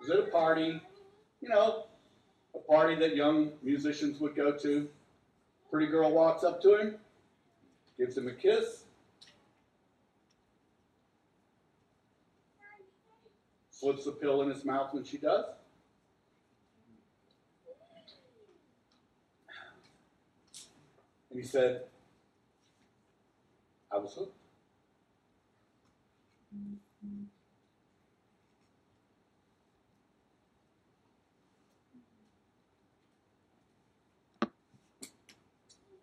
[0.01, 0.81] Was at a party,
[1.39, 1.85] you know,
[2.55, 4.89] a party that young musicians would go to.
[5.69, 6.95] Pretty girl walks up to him,
[7.99, 8.82] gives him a kiss,
[13.83, 15.43] slips a pill in his mouth when she does.
[21.29, 21.81] And he said,
[23.91, 24.37] I was hooked.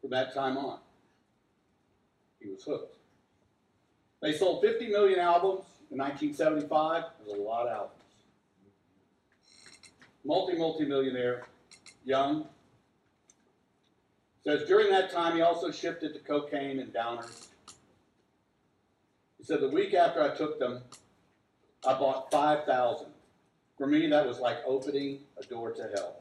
[0.03, 0.81] From that time on,
[2.41, 2.97] he was hooked.
[4.21, 7.05] They sold 50 million albums in 1975.
[7.27, 7.95] There's a lot of albums.
[10.25, 11.47] Multi, multi millionaire,
[12.05, 12.47] young.
[14.45, 17.49] Says during that time he also shifted to cocaine and downers.
[19.39, 20.83] He said the week after I took them,
[21.87, 23.07] I bought 5,000.
[23.79, 26.21] For me, that was like opening a door to hell.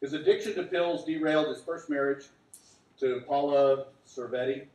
[0.00, 2.26] His addiction to pills derailed his first marriage
[3.00, 4.66] to Paula Cervetti,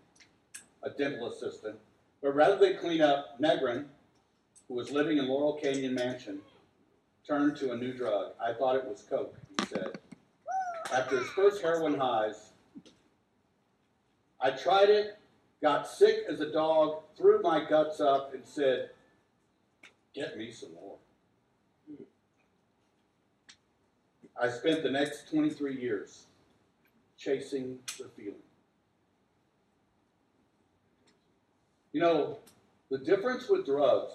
[0.84, 1.78] a dental assistant.
[2.22, 3.86] But rather than clean up, Negron,
[4.68, 6.40] who was living in Laurel Canyon Mansion,
[7.28, 8.34] turned to a new drug.
[8.40, 9.98] I thought it was coke, he said.
[10.94, 12.52] After his first heroin highs,
[14.40, 15.18] I tried it,
[15.62, 18.90] got sick as a dog, threw my guts up, and said,
[20.14, 20.98] Get me some more.
[24.42, 26.26] I spent the next 23 years
[27.18, 28.42] chasing the feeling.
[31.94, 32.38] You know,
[32.90, 34.14] the difference with drugs,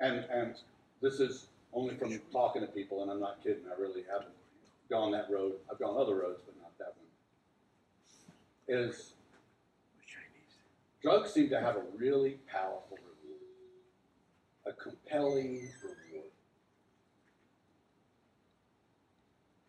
[0.00, 0.54] and, and
[1.02, 4.34] this is only from talking to people, and I'm not kidding, I really haven't
[4.88, 5.54] gone that road.
[5.70, 8.86] I've gone other roads, but not that one.
[8.86, 9.12] Is
[11.02, 13.42] drugs seem to have a really powerful reward,
[14.66, 16.30] a compelling reward.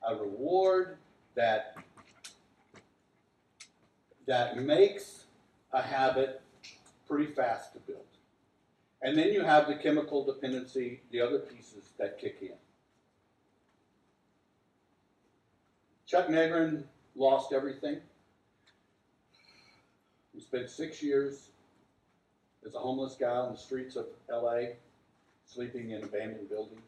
[0.08, 0.98] A reward
[1.36, 1.76] that
[4.28, 5.25] that makes
[5.72, 6.42] a habit
[7.08, 8.06] pretty fast to build.
[9.02, 12.54] And then you have the chemical dependency, the other pieces that kick in.
[16.08, 16.84] Chuck Negron
[17.16, 17.98] lost everything.
[20.34, 21.50] He spent six years
[22.66, 24.74] as a homeless guy on the streets of LA,
[25.46, 26.82] sleeping in abandoned buildings.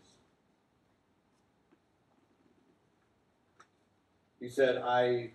[4.39, 5.31] He said, I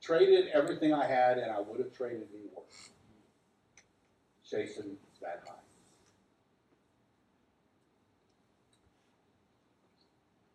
[0.00, 2.55] traded everything I had, and I would have traded more.
[4.48, 5.54] Chasing that high.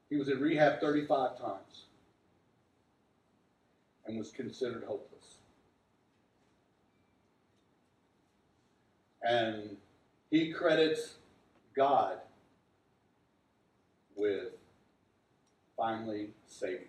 [0.09, 1.85] He was in rehab 35 times
[4.05, 5.35] and was considered hopeless.
[9.21, 9.77] And
[10.29, 11.15] he credits
[11.75, 12.19] God
[14.15, 14.53] with
[15.77, 16.87] finally saving him.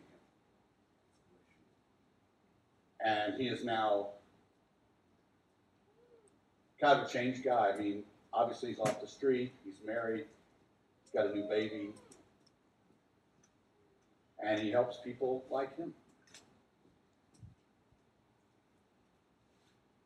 [3.05, 4.09] And he is now
[6.83, 7.71] kind of a changed guy.
[7.73, 8.03] I mean,
[8.33, 10.25] obviously he's off the street, he's married,
[11.03, 11.91] he's got a new baby,
[14.45, 15.95] and he helps people like him.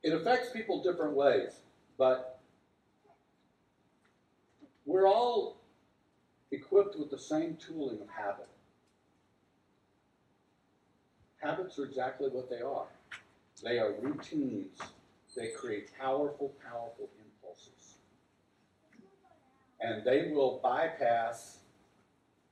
[0.03, 1.61] It affects people different ways,
[1.97, 2.41] but
[4.85, 5.57] we're all
[6.53, 8.49] equipped with the same tooling of habit.
[11.39, 12.87] Habits are exactly what they are.
[13.65, 14.79] They are routines.
[15.37, 17.97] They create powerful, powerful impulses.
[19.81, 21.59] And they will bypass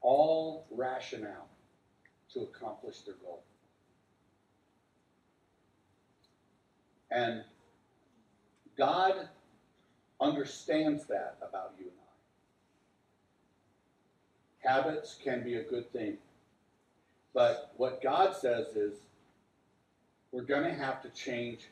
[0.03, 1.49] all rationale
[2.35, 3.43] to accomplish their goal.
[7.11, 7.45] And
[8.77, 9.29] God
[10.21, 11.95] understands that about you and
[14.69, 14.73] I.
[14.73, 16.19] Habits can be a good thing.
[17.33, 18.95] But what God says is
[20.33, 21.69] we're going to have to change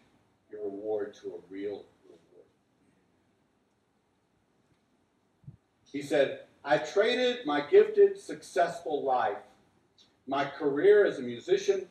[0.53, 2.47] your reward to a real reward.
[5.91, 9.39] He said, I traded my gifted, successful life,
[10.27, 11.87] my career as a musician,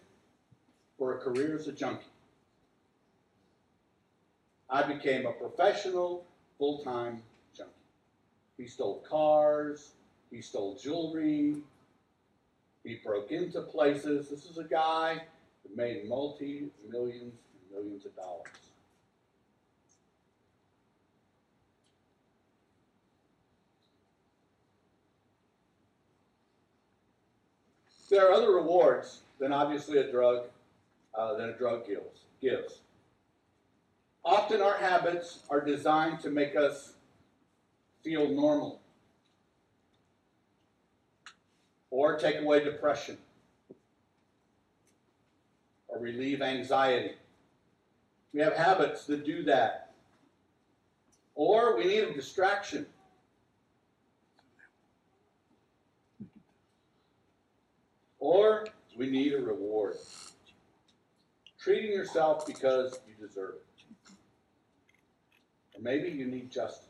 [0.98, 2.06] for a career as a junkie.
[4.70, 6.26] I became a professional,
[6.58, 7.22] full time
[7.56, 7.72] junkie.
[8.58, 9.92] He stole cars,
[10.30, 11.58] he stole jewelry,
[12.84, 14.30] he broke into places.
[14.30, 15.24] This is a guy
[15.64, 17.34] that made multi millions
[17.82, 18.48] and millions of dollars.
[28.10, 30.44] There are other rewards than obviously a drug
[31.18, 32.26] uh, than a drug gives.
[32.42, 32.80] gives.
[34.24, 36.94] Often our habits are designed to make us
[38.04, 38.82] feel normal
[41.90, 43.18] or take away depression
[45.88, 47.14] or relieve anxiety.
[48.34, 49.92] We have habits that do that.
[51.36, 52.86] Or we need a distraction.
[58.20, 58.68] Or
[58.98, 59.98] we need a reward.
[61.60, 64.14] Treating yourself because you deserve it.
[65.76, 66.88] Or maybe you need justice.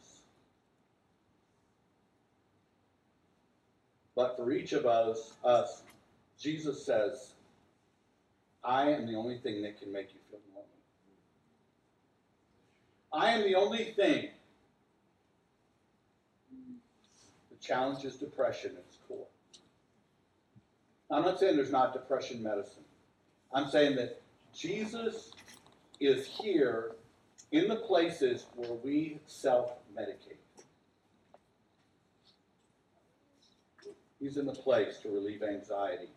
[4.15, 5.83] But for each of us, us,
[6.39, 7.33] Jesus says,
[8.63, 10.20] I am the only thing that can make you.
[13.13, 14.29] I am the only thing
[17.49, 19.25] that challenges depression at its core.
[21.09, 22.83] I'm not saying there's not depression medicine.
[23.53, 24.21] I'm saying that
[24.53, 25.31] Jesus
[25.99, 26.93] is here
[27.51, 30.37] in the places where we self medicate.
[34.21, 36.09] He's in the place to relieve anxiety.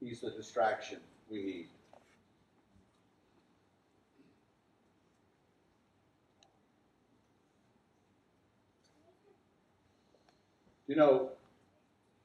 [0.00, 0.98] He's the distraction
[1.30, 1.68] we need.
[10.90, 11.30] You know,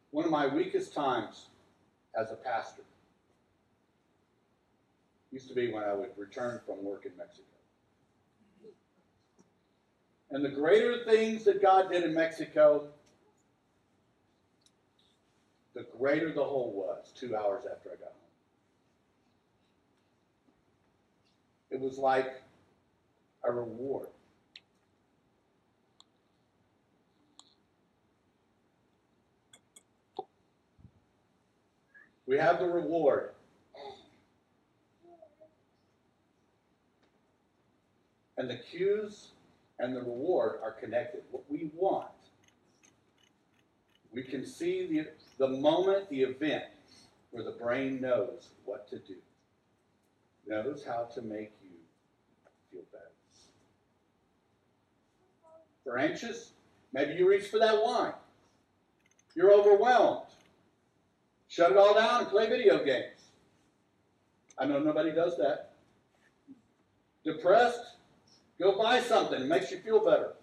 [0.09, 1.49] one of my weakest times
[2.19, 2.81] as a pastor
[5.31, 7.45] used to be when I would return from work in Mexico.
[10.31, 12.87] And the greater things that God did in Mexico,
[15.75, 18.15] the greater the hole was two hours after I got home.
[21.69, 22.41] It was like
[23.43, 24.07] a reward.
[32.27, 33.31] We have the reward.
[38.37, 39.31] And the cues
[39.79, 41.23] and the reward are connected.
[41.31, 42.09] What we want
[44.15, 45.07] we can see the,
[45.37, 46.63] the moment, the event,
[47.31, 49.15] where the brain knows what to do,
[50.47, 51.71] knows how to make you
[52.71, 53.11] feel better.
[55.79, 56.51] If you're anxious,
[56.93, 58.13] maybe you reach for that wine.
[59.35, 60.27] You're overwhelmed.
[61.55, 63.29] Shut it all down and play video games.
[64.57, 65.71] I know nobody does that.
[67.23, 67.79] Depressed,
[68.59, 69.41] go buy something.
[69.41, 70.33] It makes you feel better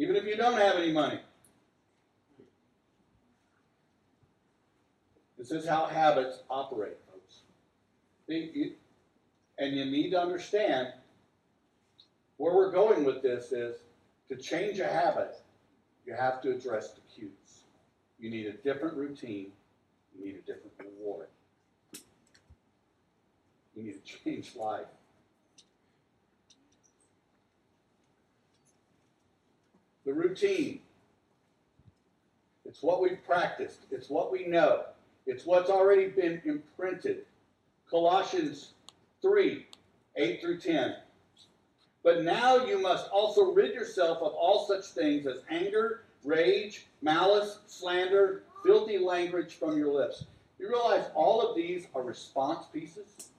[0.00, 1.20] even if you don't have any money.
[5.36, 7.40] This is how habits operate, folks.
[8.26, 10.88] And you need to understand
[12.38, 13.76] where we're going with this is
[14.30, 15.36] to change a habit,
[16.06, 17.39] you have to address the cues.
[18.20, 19.52] You need a different routine,
[20.18, 21.28] you need a different reward.
[23.74, 24.86] You need to change life.
[30.04, 30.80] The routine.
[32.66, 33.80] It's what we've practiced.
[33.90, 34.84] It's what we know.
[35.26, 37.24] It's what's already been imprinted.
[37.88, 38.72] Colossians
[39.22, 39.66] 3
[40.16, 40.96] 8 through 10.
[42.02, 47.60] But now you must also rid yourself of all such things as anger, rage, malice,
[47.66, 50.24] slander, filthy language from your lips.
[50.58, 53.30] You realize all of these are response pieces?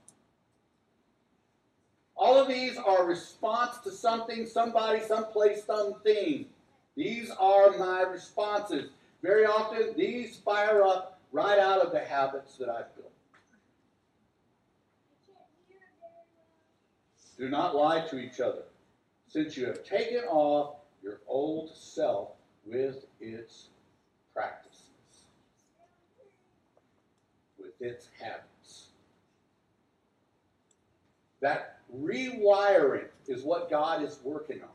[2.16, 6.46] All of these are response to something, somebody, someplace, something.
[6.96, 8.90] These are my responses.
[9.24, 13.12] Very often, these fire up right out of the habits that I've built.
[17.38, 18.64] Do not lie to each other,
[19.28, 22.30] since you have taken off your old self
[22.66, 23.70] with its
[24.34, 24.90] practices,
[27.60, 28.88] with its habits.
[31.42, 34.70] That rewiring is what God is working on.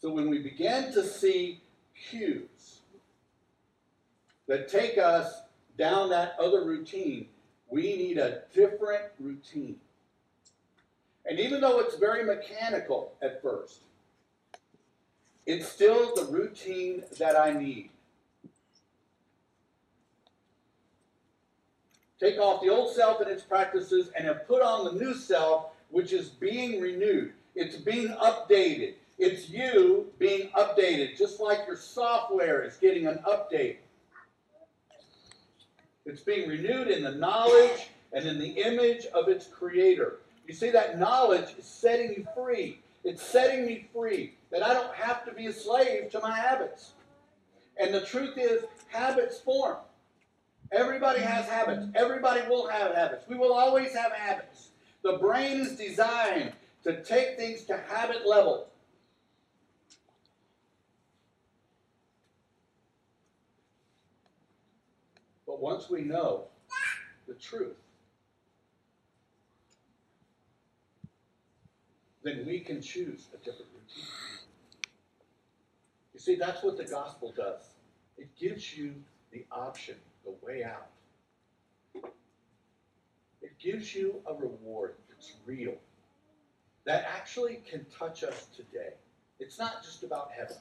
[0.00, 1.60] So when we begin to see
[2.08, 2.80] cues
[4.46, 5.42] that take us
[5.76, 7.26] down that other routine,
[7.68, 9.76] we need a different routine.
[11.26, 13.80] And even though it's very mechanical at first,
[15.48, 17.88] it's still the routine that I need.
[22.20, 25.70] Take off the old self and its practices and have put on the new self,
[25.88, 27.32] which is being renewed.
[27.54, 28.96] It's being updated.
[29.18, 33.76] It's you being updated, just like your software is getting an update.
[36.04, 40.18] It's being renewed in the knowledge and in the image of its creator.
[40.46, 42.80] You see, that knowledge is setting you free.
[43.04, 46.92] It's setting me free that I don't have to be a slave to my habits.
[47.80, 49.76] And the truth is, habits form.
[50.72, 51.86] Everybody has habits.
[51.94, 53.26] Everybody will have habits.
[53.28, 54.70] We will always have habits.
[55.02, 56.52] The brain is designed
[56.84, 58.68] to take things to habit level.
[65.46, 66.44] But once we know
[67.26, 67.76] the truth,
[72.28, 74.04] then we can choose a different routine.
[76.12, 77.62] You see, that's what the gospel does.
[78.18, 78.94] It gives you
[79.32, 80.88] the option, the way out.
[83.40, 85.74] It gives you a reward that's real,
[86.84, 88.94] that actually can touch us today.
[89.38, 90.56] It's not just about heaven.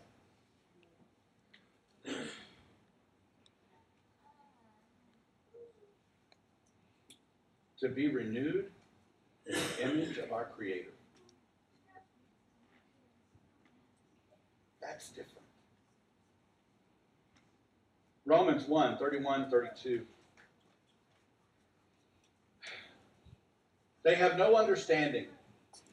[7.80, 8.72] to be renewed
[9.46, 10.97] in the image of our Creator.
[14.88, 15.46] That's different.
[18.26, 20.02] Romans 1 31 32.
[24.04, 25.26] They have no understanding,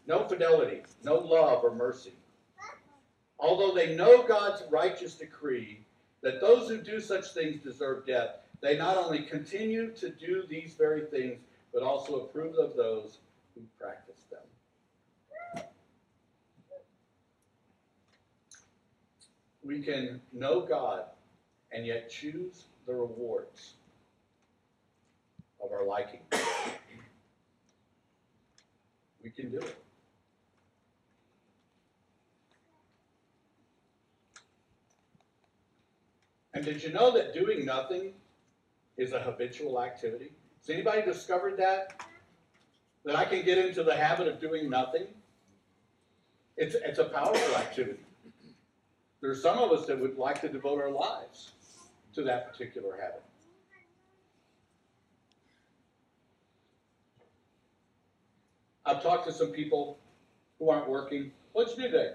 [0.07, 2.12] no fidelity, no love or mercy.
[3.40, 5.80] Although they know God's righteous decree
[6.22, 10.74] that those who do such things deserve death, they not only continue to do these
[10.74, 11.40] very things,
[11.72, 13.18] but also approve of those
[13.55, 14.40] who practice them.
[19.64, 21.04] We can know God
[21.72, 23.74] and yet choose the rewards
[25.62, 26.20] of our liking.
[29.22, 29.76] We can do it.
[36.52, 38.12] And did you know that doing nothing
[38.96, 40.32] is a habitual activity?
[40.60, 42.06] Has anybody discovered that?
[43.04, 45.06] That I can get into the habit of doing nothing?
[46.56, 47.98] It's, it's a powerful activity.
[49.25, 51.53] There's some of us that would like to devote our lives
[52.14, 53.22] to that particular habit.
[58.85, 59.97] I've talked to some people
[60.59, 61.33] who aren't working.
[61.55, 62.11] What'd you do today?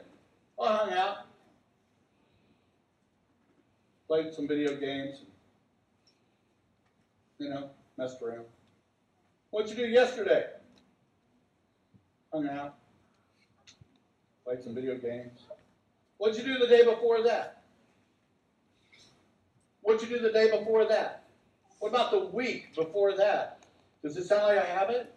[0.62, 1.18] I hung out.
[4.08, 5.24] Played some video games.
[7.40, 8.46] You know, messed around.
[9.50, 10.46] What'd you do yesterday?
[12.32, 12.76] Hung out.
[14.46, 15.40] Played some video games.
[16.20, 17.64] What'd you do the day before that?
[19.82, 21.24] What'd you do the day before that?
[21.80, 23.64] What about the week before that?
[24.04, 25.12] Does it sound like a habit?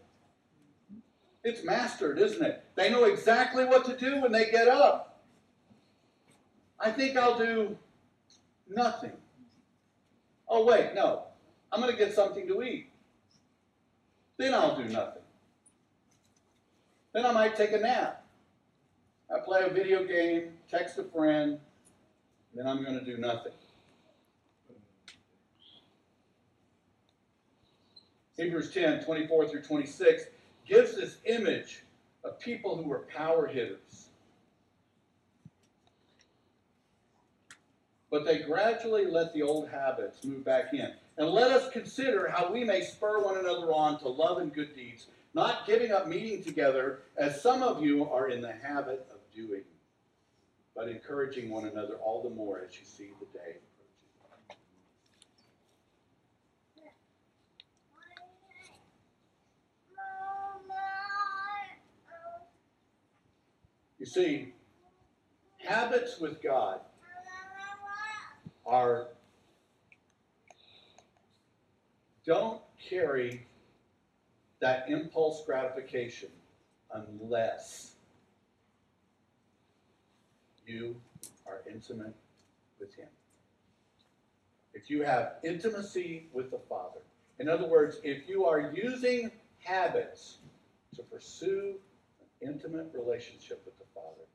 [1.45, 2.65] It's mastered, isn't it?
[2.77, 5.21] They know exactly what to do when they get up.
[6.81, 7.77] I think I'll do
[8.67, 9.13] nothing
[10.55, 11.23] Oh, wait, no.
[11.73, 12.91] I'm going to get something to eat.
[14.37, 15.23] Then I'll do nothing.
[17.15, 18.22] Then I might take a nap.
[19.35, 21.59] I play a video game, text a friend,
[22.55, 23.53] then I'm going to do nothing.
[28.37, 30.25] Hebrews 10 24 through 26
[30.67, 31.83] gives this image
[32.25, 34.09] of people who were power hitters.
[38.11, 40.93] But they gradually let the old habits move back in.
[41.17, 44.75] And let us consider how we may spur one another on to love and good
[44.75, 49.22] deeds, not giving up meeting together, as some of you are in the habit of
[49.35, 49.63] doing,
[50.75, 54.59] but encouraging one another all the more as you see the day approaching.
[63.99, 64.55] You see,
[65.59, 66.81] habits with God
[68.67, 69.09] are
[72.25, 73.47] don't carry
[74.61, 76.29] that impulse gratification
[76.95, 77.92] unless
[80.67, 80.97] you
[81.47, 82.15] are intimate
[82.79, 83.09] with Him.
[84.75, 87.01] If you have intimacy with the Father,
[87.39, 90.39] in other words, if you are using habits
[90.97, 91.75] to pursue
[92.21, 94.27] an intimate relationship with the Father,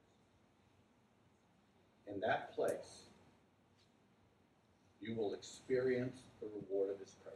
[2.08, 3.04] in that place,
[5.02, 7.27] you will experience the reward of His presence.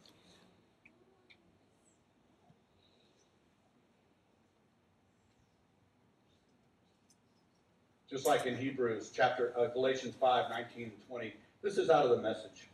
[8.11, 11.33] Just like in Hebrews chapter uh, Galatians 5, 19 and 20.
[11.61, 12.67] This is out of the message.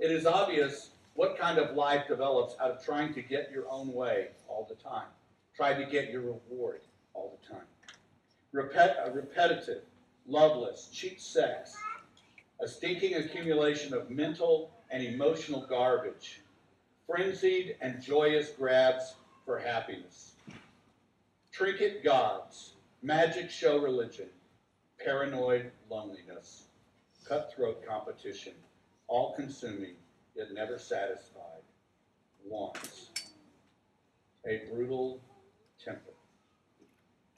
[0.00, 3.92] It is obvious what kind of life develops out of trying to get your own
[3.92, 5.06] way all the time.
[5.54, 6.80] Try to get your reward
[7.12, 7.62] all the time.
[8.52, 9.82] Repet, uh, repetitive,
[10.26, 11.76] loveless, cheap sex,
[12.60, 16.40] a stinking accumulation of mental and emotional garbage,
[17.06, 19.14] frenzied and joyous grabs
[19.46, 20.32] for happiness,
[21.52, 22.73] trinket gods,
[23.04, 24.28] magic show religion,
[24.98, 26.68] paranoid loneliness,
[27.28, 28.54] cutthroat competition,
[29.08, 29.94] all consuming
[30.34, 31.60] yet never satisfied,
[32.48, 33.10] wants,
[34.46, 35.20] a brutal
[35.84, 36.14] temper,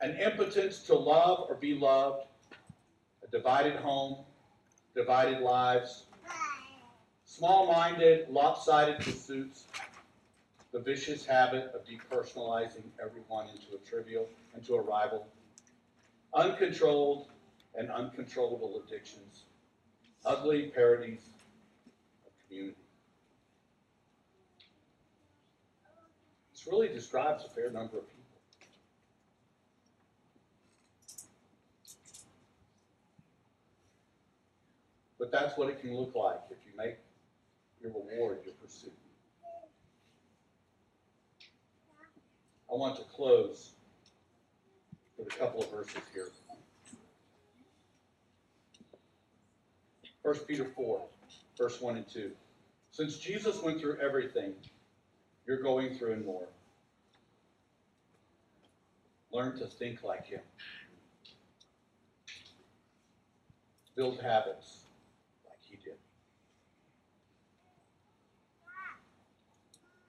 [0.00, 2.26] an impotence to love or be loved,
[3.26, 4.18] a divided home,
[4.94, 6.04] divided lives,
[7.24, 9.64] small minded, lopsided pursuits,
[10.70, 15.26] the vicious habit of depersonalizing everyone into a trivial, into a rival,
[16.36, 17.28] uncontrolled
[17.74, 19.44] and uncontrollable addictions,
[20.24, 21.30] ugly parodies
[22.26, 22.76] of community.
[26.52, 28.22] This really describes a fair number of people.
[35.18, 36.98] But that's what it can look like if you make
[37.80, 38.92] your reward your pursuit.
[42.70, 43.70] I want to close
[45.16, 46.28] with a couple of verses here.
[50.22, 51.00] 1 Peter 4,
[51.56, 52.32] verse 1 and 2.
[52.90, 54.54] Since Jesus went through everything
[55.46, 56.48] you're going through and more,
[59.32, 60.40] learn to think like him.
[63.94, 64.80] Build habits
[65.46, 65.94] like he did.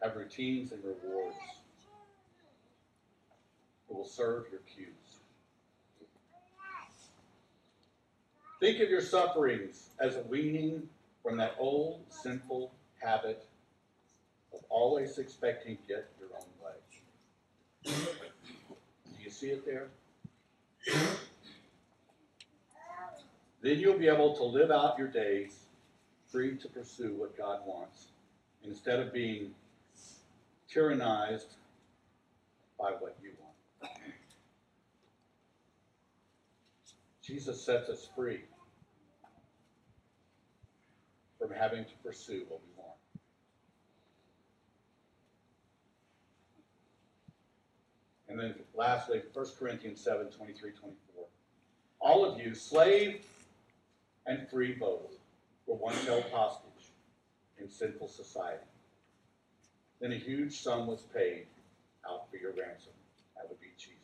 [0.02, 1.38] Have routines and rewards
[3.90, 4.88] will serve your cues.
[8.60, 10.90] Think of your sufferings as a weaning
[11.22, 13.46] from that old sinful habit
[14.54, 16.74] of always expecting to get your own way.
[17.86, 19.90] Do you see it there?
[23.62, 25.60] Then you'll be able to live out your days
[26.28, 28.08] free to pursue what God wants
[28.64, 29.54] instead of being
[30.74, 31.56] tyrannized
[32.80, 33.47] by what you want.
[37.28, 38.40] Jesus sets us free
[41.38, 42.94] from having to pursue what we want.
[48.30, 51.26] And then lastly, 1 Corinthians 7 23 24.
[52.00, 53.26] All of you, slave
[54.26, 55.18] and free both,
[55.66, 56.94] were once held hostage
[57.60, 58.64] in sinful society.
[60.00, 61.48] Then a huge sum was paid
[62.10, 62.94] out for your ransom.
[63.36, 63.98] That would be Jesus.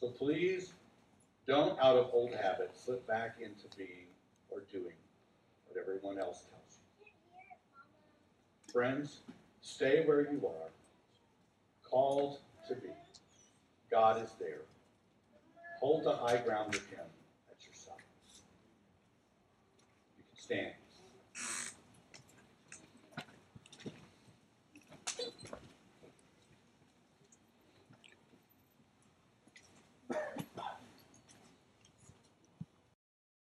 [0.00, 0.72] So please
[1.46, 4.06] don't, out of old habits, slip back into being
[4.50, 4.96] or doing
[5.66, 8.72] what everyone else tells you.
[8.72, 9.20] Friends,
[9.60, 10.70] stay where you are,
[11.88, 12.38] called
[12.68, 12.88] to be.
[13.90, 14.62] God is there.
[15.80, 17.06] Hold the high ground with Him
[17.50, 17.94] at your side.
[20.18, 20.72] You can stand.